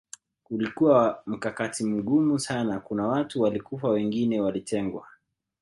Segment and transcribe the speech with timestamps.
[0.49, 5.07] Ulikuwa mkakati mgumu sana kuna watu walikufa wengine walitengwa